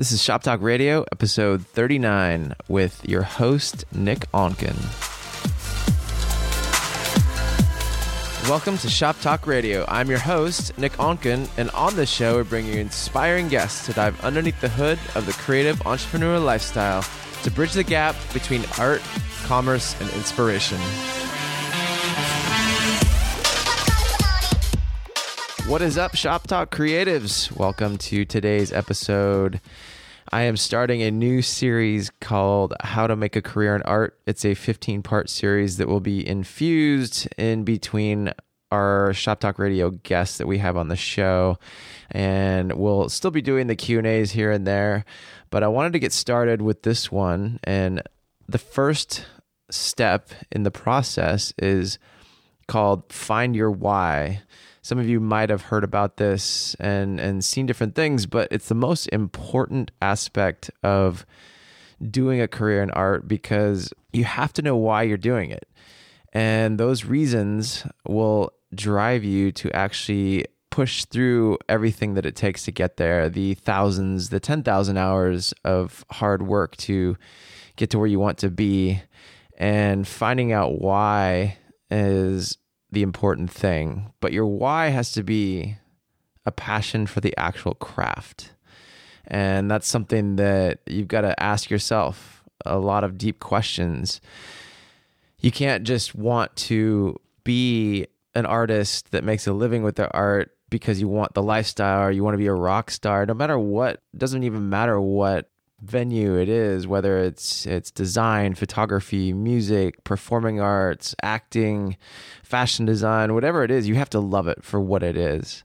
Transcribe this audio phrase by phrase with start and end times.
[0.00, 4.74] This is Shop Talk Radio, episode 39, with your host, Nick Onken.
[8.48, 9.84] Welcome to Shop Talk Radio.
[9.88, 13.92] I'm your host, Nick Onken, and on this show, we bring you inspiring guests to
[13.92, 17.04] dive underneath the hood of the creative entrepreneur lifestyle
[17.42, 19.02] to bridge the gap between art,
[19.44, 20.78] commerce, and inspiration.
[25.70, 27.56] What is up, Shop Talk Creatives?
[27.56, 29.60] Welcome to today's episode.
[30.32, 34.18] I am starting a new series called How to Make a Career in Art.
[34.26, 38.32] It's a 15 part series that will be infused in between
[38.72, 41.56] our Shop Talk Radio guests that we have on the show.
[42.10, 45.04] And we'll still be doing the Q&As here and there,
[45.50, 48.02] but I wanted to get started with this one and
[48.48, 49.24] the first
[49.70, 52.00] step in the process is
[52.66, 54.42] called Find Your Why
[54.82, 58.68] some of you might have heard about this and and seen different things, but it's
[58.68, 61.26] the most important aspect of
[62.10, 65.68] doing a career in art because you have to know why you're doing it.
[66.32, 72.70] And those reasons will drive you to actually push through everything that it takes to
[72.70, 77.16] get there the thousands, the 10,000 hours of hard work to
[77.76, 79.02] get to where you want to be.
[79.58, 81.58] And finding out why
[81.90, 82.56] is
[82.92, 85.76] the important thing, but your why has to be
[86.44, 88.52] a passion for the actual craft.
[89.26, 94.20] And that's something that you've got to ask yourself a lot of deep questions.
[95.38, 100.50] You can't just want to be an artist that makes a living with their art
[100.68, 103.26] because you want the lifestyle or you want to be a rock star.
[103.26, 105.50] No matter what, doesn't even matter what
[105.82, 111.96] venue it is, whether it's it's design, photography, music, performing arts, acting,
[112.42, 115.64] fashion design, whatever it is, you have to love it for what it is.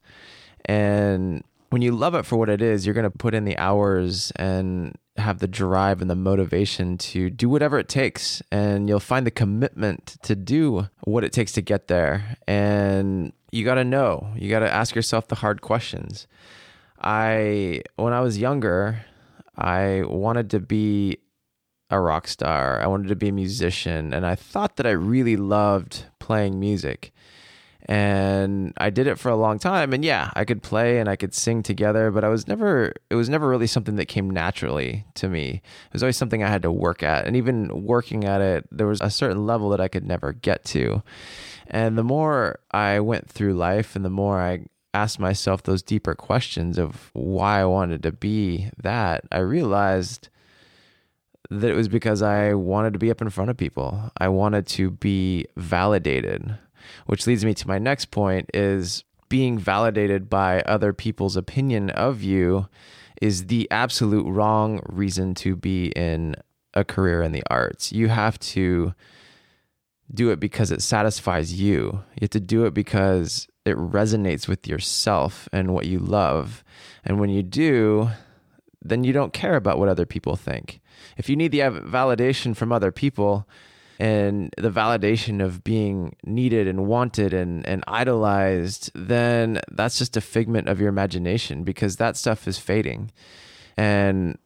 [0.65, 3.57] And when you love it for what it is, you're going to put in the
[3.57, 8.99] hours and have the drive and the motivation to do whatever it takes and you'll
[8.99, 12.37] find the commitment to do what it takes to get there.
[12.47, 16.27] And you got to know, you got to ask yourself the hard questions.
[17.01, 19.05] I when I was younger,
[19.57, 21.19] I wanted to be
[21.89, 22.81] a rock star.
[22.81, 24.13] I wanted to be a musician.
[24.13, 27.13] And I thought that I really loved playing music.
[27.87, 29.93] And I did it for a long time.
[29.93, 33.15] And yeah, I could play and I could sing together, but I was never, it
[33.15, 35.61] was never really something that came naturally to me.
[35.85, 37.27] It was always something I had to work at.
[37.27, 40.65] And even working at it, there was a certain level that I could never get
[40.65, 41.03] to.
[41.67, 44.65] And the more I went through life and the more I
[44.95, 50.29] asked myself those deeper questions of why I wanted to be that, I realized
[51.49, 54.11] that it was because I wanted to be up in front of people.
[54.17, 56.57] I wanted to be validated,
[57.05, 62.23] which leads me to my next point is being validated by other people's opinion of
[62.23, 62.67] you
[63.21, 66.35] is the absolute wrong reason to be in
[66.73, 67.91] a career in the arts.
[67.91, 68.93] You have to
[70.13, 72.03] do it because it satisfies you.
[72.15, 76.63] You have to do it because it resonates with yourself and what you love.
[77.03, 78.09] And when you do,
[78.81, 80.79] then you don't care about what other people think.
[81.17, 83.47] If you need the validation from other people
[83.99, 90.21] and the validation of being needed and wanted and, and idolized, then that's just a
[90.21, 93.11] figment of your imagination because that stuff is fading.
[93.77, 94.37] And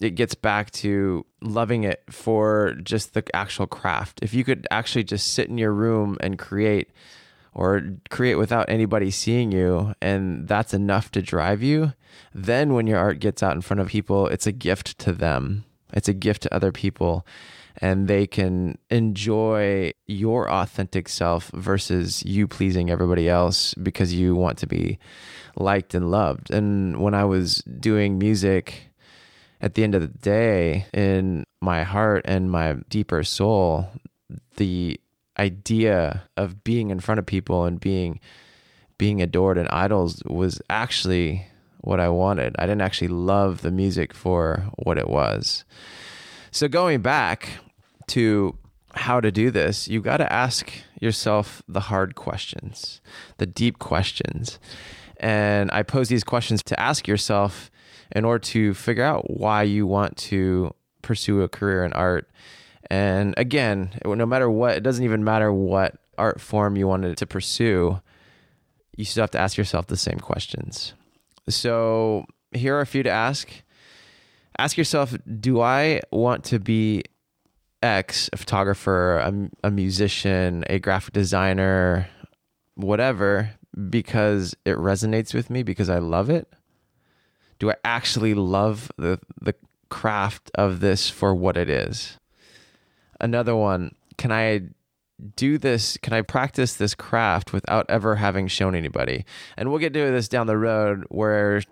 [0.00, 4.20] it gets back to loving it for just the actual craft.
[4.22, 6.90] If you could actually just sit in your room and create
[7.54, 11.92] or create without anybody seeing you and that's enough to drive you,
[12.34, 15.64] then when your art gets out in front of people, it's a gift to them.
[15.92, 17.26] It's a gift to other people
[17.78, 24.58] and they can enjoy your authentic self versus you pleasing everybody else because you want
[24.58, 24.98] to be
[25.56, 26.50] liked and loved.
[26.50, 28.92] And when I was doing music,
[29.60, 33.88] at the end of the day, in my heart and my deeper soul,
[34.56, 34.98] the
[35.38, 38.20] idea of being in front of people and being
[38.98, 41.46] being adored and idols was actually
[41.80, 42.54] what I wanted.
[42.58, 45.64] I didn't actually love the music for what it was.
[46.52, 47.48] So going back
[48.08, 48.56] to
[48.94, 53.00] how to do this, you got to ask yourself the hard questions,
[53.38, 54.60] the deep questions.
[55.18, 57.70] And I pose these questions to ask yourself
[58.14, 62.30] in order to figure out why you want to pursue a career in art
[62.92, 67.26] and again, no matter what, it doesn't even matter what art form you wanted to
[67.26, 68.02] pursue,
[68.98, 70.92] you still have to ask yourself the same questions.
[71.48, 73.48] So here are a few to ask.
[74.58, 77.04] Ask yourself Do I want to be
[77.82, 82.10] X, a photographer, a, a musician, a graphic designer,
[82.74, 83.54] whatever,
[83.88, 86.46] because it resonates with me, because I love it?
[87.58, 89.54] Do I actually love the the
[89.88, 92.18] craft of this for what it is?
[93.22, 94.62] Another one, can I
[95.36, 95.96] do this?
[95.98, 99.24] Can I practice this craft without ever having shown anybody?
[99.56, 101.62] And we'll get to this down the road where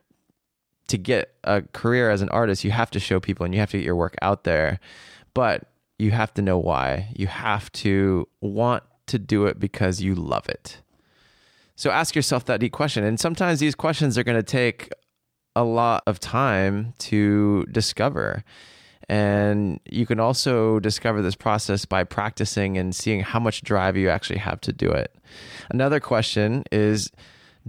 [0.88, 3.70] to get a career as an artist, you have to show people and you have
[3.70, 4.80] to get your work out there.
[5.34, 5.68] But
[5.98, 7.12] you have to know why.
[7.14, 10.80] You have to want to do it because you love it.
[11.76, 13.04] So ask yourself that deep question.
[13.04, 14.90] And sometimes these questions are going to take
[15.54, 18.44] a lot of time to discover.
[19.10, 24.08] And you can also discover this process by practicing and seeing how much drive you
[24.08, 25.12] actually have to do it.
[25.68, 27.10] Another question is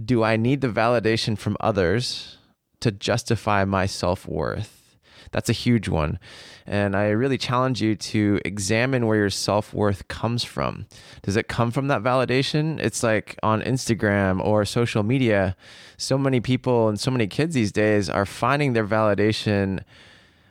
[0.02, 2.38] Do I need the validation from others
[2.78, 4.96] to justify my self worth?
[5.32, 6.20] That's a huge one.
[6.64, 10.86] And I really challenge you to examine where your self worth comes from.
[11.22, 12.78] Does it come from that validation?
[12.78, 15.56] It's like on Instagram or social media,
[15.96, 19.82] so many people and so many kids these days are finding their validation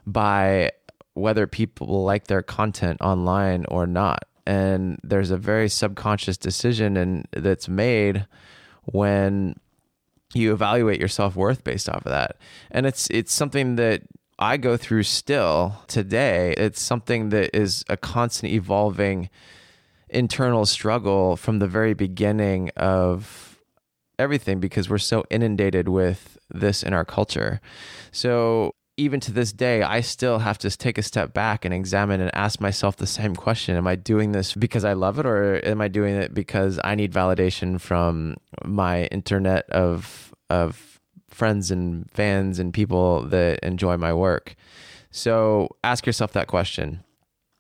[0.06, 0.72] by
[1.14, 4.26] whether people like their content online or not.
[4.46, 8.26] And there's a very subconscious decision and that's made
[8.86, 9.56] when
[10.34, 12.38] you evaluate your self-worth based off of that.
[12.72, 14.02] And it's it's something that
[14.40, 16.56] I go through still today.
[16.58, 19.30] It's something that is a constant evolving
[20.10, 23.60] internal struggle from the very beginning of
[24.18, 27.62] everything because we're so inundated with this in our culture.
[28.12, 32.22] So even to this day, I still have to take a step back and examine
[32.22, 35.60] and ask myself the same question Am I doing this because I love it, or
[35.66, 41.00] am I doing it because I need validation from my internet of, of
[41.30, 44.56] friends and fans and people that enjoy my work?
[45.10, 47.04] So ask yourself that question.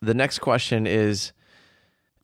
[0.01, 1.31] The next question is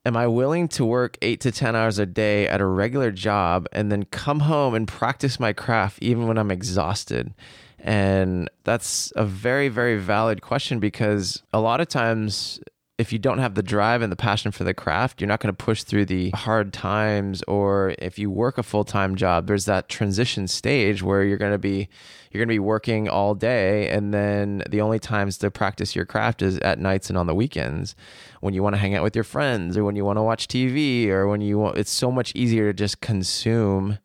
[0.06, 3.68] Am I willing to work eight to 10 hours a day at a regular job
[3.74, 7.34] and then come home and practice my craft even when I'm exhausted?
[7.79, 12.59] And that's a very, very valid question because a lot of times,
[12.97, 15.56] if you don't have the drive and the passion for the craft, you're not going
[15.56, 17.44] to push through the hard times.
[17.47, 21.51] Or if you work a full time job, there's that transition stage where you're going
[21.51, 21.89] to be
[22.31, 26.06] you're going to be working all day, and then the only times to practice your
[26.06, 27.95] craft is at nights and on the weekends
[28.41, 30.47] when you want to hang out with your friends or when you want to watch
[30.47, 31.77] TV or when you want.
[31.77, 34.00] It's so much easier to just consume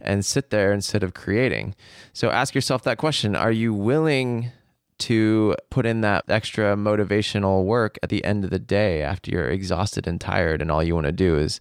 [0.00, 1.74] and sit there instead of creating.
[2.12, 4.50] So ask yourself that question Are you willing
[4.98, 9.48] to put in that extra motivational work at the end of the day after you're
[9.48, 11.60] exhausted and tired and all you want to do is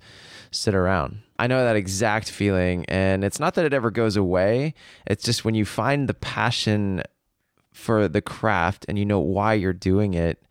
[0.51, 1.19] sit around?
[1.38, 2.86] I know that exact feeling.
[2.89, 4.74] And it's not that it ever goes away,
[5.07, 7.01] it's just when you find the passion
[7.71, 10.44] for the craft and you know why you're doing it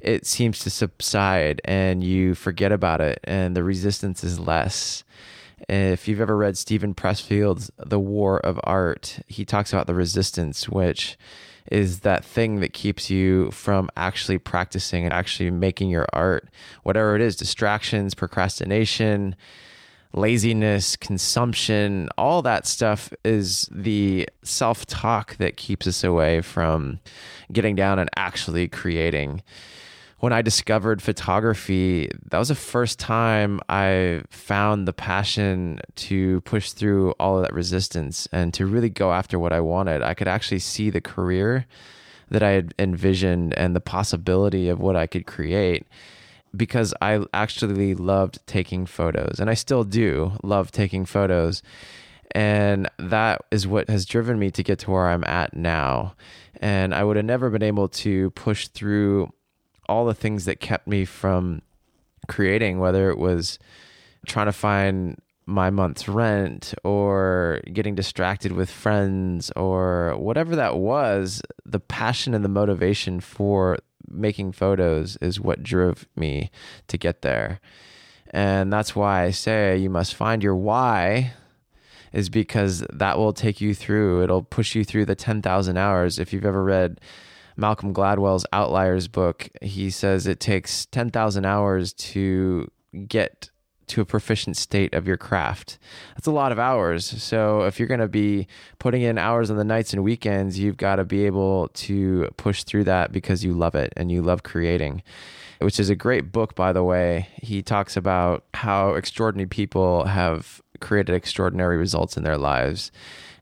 [0.00, 5.04] it seems to subside and you forget about it and the resistance is less
[5.68, 10.68] if you've ever read Steven Pressfield's The War of Art, he talks about the resistance,
[10.68, 11.16] which
[11.70, 16.48] is that thing that keeps you from actually practicing and actually making your art,
[16.82, 19.34] whatever it is distractions, procrastination,
[20.12, 27.00] laziness, consumption, all that stuff is the self talk that keeps us away from
[27.52, 29.42] getting down and actually creating
[30.20, 36.72] when I discovered photography, that was the first time I found the passion to push
[36.72, 40.02] through all of that resistance and to really go after what I wanted.
[40.02, 41.66] I could actually see the career
[42.30, 45.86] that I had envisioned and the possibility of what I could create
[46.56, 51.62] because I actually loved taking photos and I still do love taking photos.
[52.30, 56.14] And that is what has driven me to get to where I'm at now.
[56.60, 59.32] And I would have never been able to push through
[59.88, 61.62] all the things that kept me from
[62.28, 63.58] creating, whether it was
[64.26, 71.42] trying to find my month's rent or getting distracted with friends or whatever that was,
[71.66, 76.50] the passion and the motivation for making photos is what drove me
[76.88, 77.60] to get there.
[78.30, 81.32] And that's why I say you must find your why
[82.12, 84.22] is because that will take you through.
[84.22, 86.18] It'll push you through the 10,000 hours.
[86.18, 87.00] If you've ever read
[87.56, 92.70] Malcolm Gladwell's Outliers book, he says it takes 10,000 hours to
[93.06, 93.50] get
[93.86, 95.78] to a proficient state of your craft.
[96.14, 97.04] That's a lot of hours.
[97.22, 98.46] So if you're going to be
[98.78, 102.64] putting in hours on the nights and weekends, you've got to be able to push
[102.64, 105.02] through that because you love it and you love creating.
[105.60, 107.28] Which is a great book, by the way.
[107.36, 112.90] He talks about how extraordinary people have created extraordinary results in their lives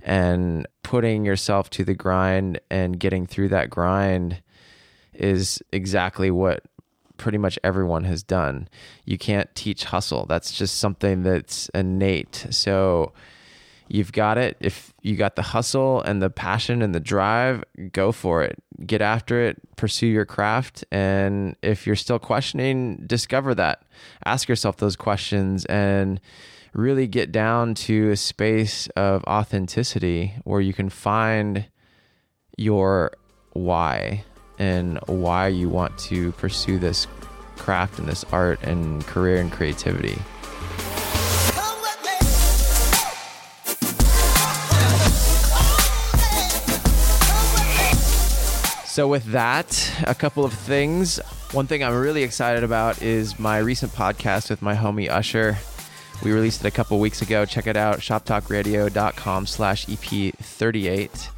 [0.03, 4.43] and putting yourself to the grind and getting through that grind
[5.15, 6.65] is exactly what
[7.17, 8.69] pretty much everyone has done.
[9.05, 10.27] You can't teach hustle.
[10.27, 12.47] That's just something that's innate.
[12.51, 13.13] So
[13.89, 14.57] you've got it.
[14.59, 18.61] If you got the hustle and the passion and the drive, go for it.
[18.85, 20.85] Get after it, pursue your craft.
[20.91, 23.83] And if you're still questioning, discover that.
[24.25, 26.21] Ask yourself those questions and
[26.73, 31.67] really get down to a space of authenticity where you can find
[32.57, 33.13] your
[33.53, 34.25] why
[34.59, 37.07] and why you want to pursue this
[37.57, 40.19] craft and this art and career and creativity.
[48.87, 51.19] So, with that, a couple of things.
[51.53, 55.57] One thing I'm really excited about is my recent podcast with my homie Usher.
[56.23, 57.45] We released it a couple weeks ago.
[57.45, 61.29] Check it out, shoptalkradio.com slash EP38.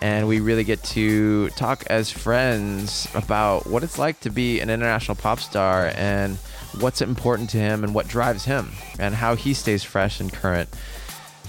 [0.00, 4.70] And we really get to talk as friends about what it's like to be an
[4.70, 6.36] international pop star and
[6.78, 10.68] what's important to him and what drives him and how he stays fresh and current.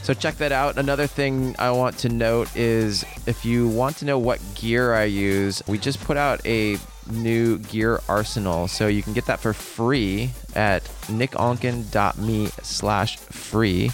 [0.01, 0.79] So check that out.
[0.79, 5.03] Another thing I want to note is if you want to know what gear I
[5.03, 6.77] use, we just put out a
[7.11, 8.67] new gear arsenal.
[8.67, 13.91] So you can get that for free at nickonken.me slash free.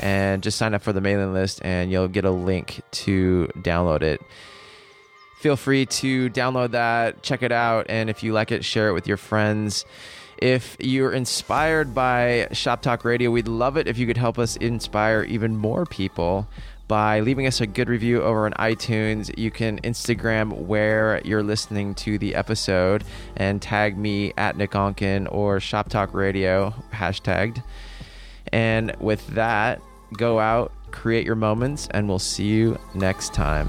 [0.00, 4.02] And just sign up for the mailing list and you'll get a link to download
[4.02, 4.20] it.
[5.38, 8.92] Feel free to download that, check it out, and if you like it, share it
[8.92, 9.84] with your friends.
[10.38, 14.56] If you're inspired by Shop Talk Radio, we'd love it if you could help us
[14.56, 16.48] inspire even more people
[16.88, 19.36] by leaving us a good review over on iTunes.
[19.38, 23.04] You can Instagram where you're listening to the episode
[23.36, 27.62] and tag me at Nick Onken or Shop Talk Radio hashtagged.
[28.52, 29.80] And with that,
[30.16, 33.68] go out, create your moments, and we'll see you next time.